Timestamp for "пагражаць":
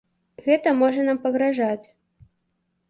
1.27-1.85